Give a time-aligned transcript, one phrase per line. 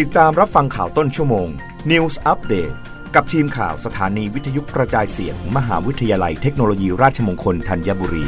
[0.00, 1.48] ติดตามรับฟังข่าวต้นชั่วโมง
[1.90, 2.74] News Update
[3.14, 8.24] กับทีมข่าวสถานีวิทยุกระจายเสียงมมหาวิทยาลัยเทคโนโลยีราชมงคลธัญบุรี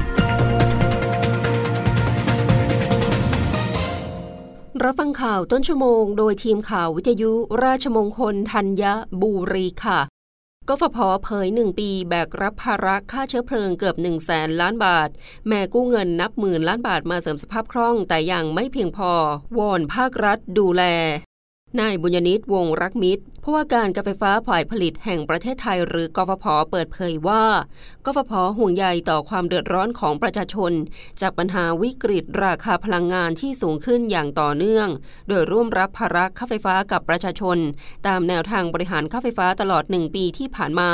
[4.85, 7.33] รับฟังข่าวต้นชั่วโมง โดยทีมข่าววิทยุ
[7.65, 8.85] ราชมงคลธัญ
[9.23, 10.01] บุรีค่ะ
[10.69, 15.09] กฟผเผยหนึ่งปีแบกรับภาระค่าเชื้อเพลิงเกือบ1นึ่งแสนล้านบาท
[15.49, 19.13] แม่กู้เงินนับหมื่นล้านบาทมาเสริมสภาพคล่อง แต่ยังไม่เพียงพอ
[19.59, 20.85] วอนภาครัฐดูแล
[21.81, 27.45] นายบุญญนิตวงรักมิตรผู้ว่าการการไฟฟ้าฝ่ายผลิตแห่งประเทศไทยหรือกฟผเปิดเผยว่า
[28.07, 30.73] กฟผห่วงใยต่อความเดือดร้อนของประชาชน
[31.21, 34.89] จากปัญหาวิกฤตราคาพลังงานที่สูงขึ้นอย่างต่อเนื่อง
[35.29, 37.59] โดยร่วมรับภาระค่าไฟฟ้ากับประชาชน
[38.07, 40.91] ตามแนวทางบริหารค่าไฟฟ้าตลอด 1 ปีที่ผ่านมา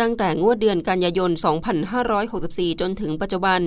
[0.00, 1.30] ตั้งแต่งวดเดือนกันยายน
[2.06, 3.60] 2564 จนถึงปัจจุบัน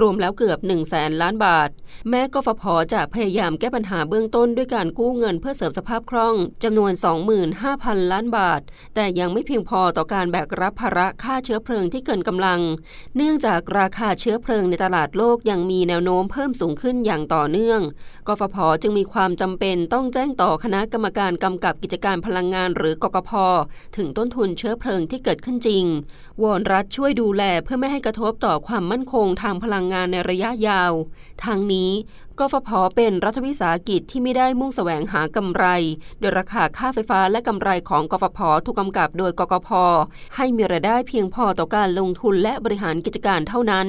[0.00, 1.68] รวมแล้วเกือบ 1 0 0 0 0แสนล้านบาท
[2.10, 2.62] แม้กฟผ
[2.92, 6.92] จะพยายามแก้ปัญหาเบื้องต้นด้วยการกู้เงินเพื่อเสริมสภาพคล่องจำนวน
[7.52, 8.60] 25,000 ล้านบาท
[8.94, 12.60] แต่ยังไม่เพียงพอต่อการแบกรับภาระค่าเชื้อเพลิงที่เกินกำลัง
[13.16, 17.80] เนื่องจากราคาเชื้อเพลิงในตลาดโลกยังมีแนวโน้มเพิ่มสูงขึ้นอย่างต่อเนื่อง
[18.28, 23.30] กฟผจึงมีความจำเป็นต้องแจ้งต่อคณะกรรมการกำกับกิจการพลังงานหรือกกพ
[23.96, 25.84] ถึงต้นทุนเชื้อเพลิงที่เกิดขึ้นจริง
[26.42, 30.92] วอนรัฐช่วยดูแลเพื่อไม่ให้กระทบต่อความมั่นคงทางพลังงานในระยะยาว
[31.44, 31.90] ทางนี้
[32.40, 35.64] กฟผเป็นรัฐวิสาหกิจที่ไม่ได้มุ่งแสวงหากำไร
[36.20, 39.68] โดยราคาค่าไฟฟ้าและกำไรของกฟผถูกกำกับโดยกกพ
[40.36, 43.86] ให้มีรายได้เพียงพอต่อการลงทุนและบริหารกิจการเท่านั้น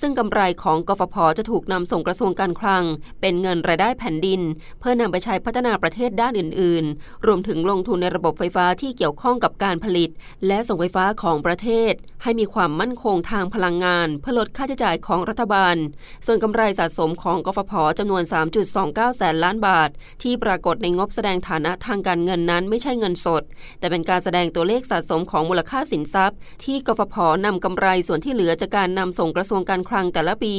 [0.00, 2.84] ซึ่งกำไรของกฟผจะถูกนำส่งกระทรวงการคลัง
[3.20, 4.40] เป็นเงินรายได้แผ่นดิน
[4.80, 10.10] เพื่อนำไปใช้พัฒนาประเทศด้านอื่น ๆ รวมถึงลงทุนในระบบไฟฟ้าที่เกี่ยวข้องกับการผลิต
[10.46, 15.76] และส่งไฟฟ้าของประเทศ ให้มีความมั่นคงทางพลังงาน เพื่อลดค่าใช้จ่ายของรัฐบาล
[16.26, 18.22] ส่วนกำไรสะสมของกฟผจำนวน
[18.70, 19.90] 3.29 แสนล้านบาท
[20.22, 23.42] ที่ปรากฏในงบแสดงฐานะทางการเงินนั้นไม่ใช่เงินสด
[23.78, 30.54] แต่เป็นการแสดงตัวเลขสะสมของมูลค่าสินทรัพย์ ที่กฟผนำกำไรส่วนที่เหลือจากการนำส่งกระทรวงการคลังแต่ละปี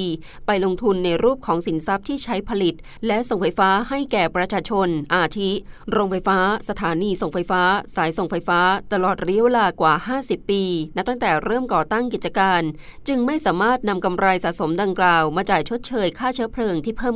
[0.46, 2.74] ไปลงทุนในรูปของสินทรัพย์ที่ใช้ผลิต
[3.08, 5.50] และส่งไฟฟ้าให้แก่ประชาชน อาทิ
[5.92, 6.38] โรงไฟฟ้า
[6.70, 7.62] สถานีส่งไฟฟ้า
[7.96, 8.60] สายส่งไฟฟ้า
[8.94, 9.94] ตลอดระยะเวลากว่า
[10.24, 10.64] 50 ปี
[10.96, 12.62] นับตั้งแต่เริ่มก่อตั้งกิจการ
[13.08, 17.16] จึงไม่สามารถนำกำไรสะสมดังกล่าว มาจ่ายชดเชยค่าเชื้อเพลิงที่เพิ่ม